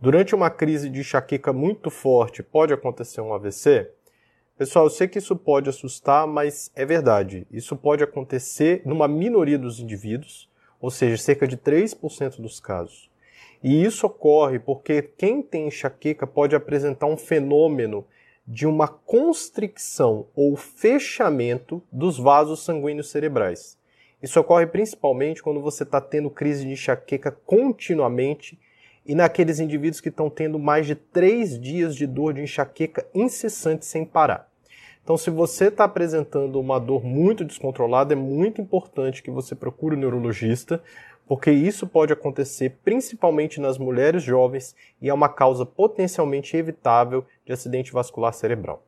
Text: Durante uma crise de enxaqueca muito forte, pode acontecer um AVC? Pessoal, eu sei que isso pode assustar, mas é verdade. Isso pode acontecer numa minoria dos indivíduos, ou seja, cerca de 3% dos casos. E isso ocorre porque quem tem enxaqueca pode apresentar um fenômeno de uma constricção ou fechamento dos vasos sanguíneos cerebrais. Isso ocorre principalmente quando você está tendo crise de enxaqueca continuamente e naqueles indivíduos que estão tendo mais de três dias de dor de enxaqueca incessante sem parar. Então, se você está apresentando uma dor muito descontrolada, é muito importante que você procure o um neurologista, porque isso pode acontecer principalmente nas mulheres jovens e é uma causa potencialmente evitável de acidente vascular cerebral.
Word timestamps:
Durante 0.00 0.32
uma 0.32 0.48
crise 0.48 0.88
de 0.88 1.00
enxaqueca 1.00 1.52
muito 1.52 1.90
forte, 1.90 2.40
pode 2.40 2.72
acontecer 2.72 3.20
um 3.20 3.34
AVC? 3.34 3.90
Pessoal, 4.56 4.84
eu 4.84 4.90
sei 4.90 5.08
que 5.08 5.18
isso 5.18 5.34
pode 5.34 5.68
assustar, 5.68 6.24
mas 6.24 6.70
é 6.76 6.86
verdade. 6.86 7.48
Isso 7.50 7.74
pode 7.74 8.04
acontecer 8.04 8.80
numa 8.84 9.08
minoria 9.08 9.58
dos 9.58 9.80
indivíduos, 9.80 10.48
ou 10.80 10.88
seja, 10.88 11.20
cerca 11.20 11.48
de 11.48 11.56
3% 11.56 12.40
dos 12.40 12.60
casos. 12.60 13.10
E 13.60 13.82
isso 13.84 14.06
ocorre 14.06 14.60
porque 14.60 15.02
quem 15.02 15.42
tem 15.42 15.66
enxaqueca 15.66 16.28
pode 16.28 16.54
apresentar 16.54 17.06
um 17.06 17.16
fenômeno 17.16 18.06
de 18.46 18.68
uma 18.68 18.86
constricção 18.86 20.28
ou 20.32 20.54
fechamento 20.54 21.82
dos 21.90 22.18
vasos 22.18 22.64
sanguíneos 22.64 23.10
cerebrais. 23.10 23.76
Isso 24.22 24.38
ocorre 24.38 24.68
principalmente 24.68 25.42
quando 25.42 25.60
você 25.60 25.82
está 25.82 26.00
tendo 26.00 26.30
crise 26.30 26.64
de 26.64 26.70
enxaqueca 26.70 27.32
continuamente 27.32 28.56
e 29.08 29.14
naqueles 29.14 29.58
indivíduos 29.58 30.02
que 30.02 30.10
estão 30.10 30.28
tendo 30.28 30.58
mais 30.58 30.86
de 30.86 30.94
três 30.94 31.58
dias 31.58 31.96
de 31.96 32.06
dor 32.06 32.34
de 32.34 32.42
enxaqueca 32.42 33.06
incessante 33.14 33.86
sem 33.86 34.04
parar. 34.04 34.46
Então, 35.02 35.16
se 35.16 35.30
você 35.30 35.68
está 35.68 35.84
apresentando 35.84 36.60
uma 36.60 36.78
dor 36.78 37.02
muito 37.02 37.42
descontrolada, 37.42 38.12
é 38.12 38.16
muito 38.16 38.60
importante 38.60 39.22
que 39.22 39.30
você 39.30 39.54
procure 39.54 39.94
o 39.94 39.98
um 39.98 40.00
neurologista, 40.02 40.82
porque 41.26 41.50
isso 41.50 41.86
pode 41.86 42.12
acontecer 42.12 42.76
principalmente 42.84 43.58
nas 43.58 43.78
mulheres 43.78 44.22
jovens 44.22 44.76
e 45.00 45.08
é 45.08 45.14
uma 45.14 45.30
causa 45.30 45.64
potencialmente 45.64 46.54
evitável 46.54 47.24
de 47.46 47.52
acidente 47.54 47.90
vascular 47.90 48.34
cerebral. 48.34 48.84